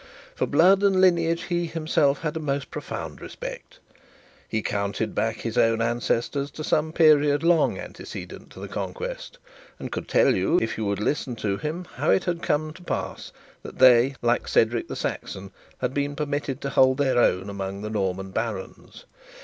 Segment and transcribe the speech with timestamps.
[0.33, 3.77] For blood and lineage he himself had a must profound respect.
[4.49, 9.37] He counted back his own ancestors to some period long antecedent to the Conquest;
[9.77, 12.81] and could tell you, if you would listen to him, how it had come to
[12.81, 17.83] pass that they, like Cedric the Saxon, had been permitted to hold their own among
[17.83, 19.05] the Norman barons.